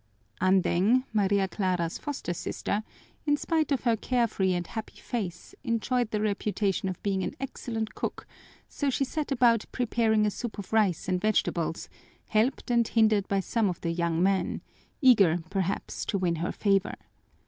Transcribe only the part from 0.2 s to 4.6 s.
Andeng, Maria Clara's foster sister, in spite of her carefree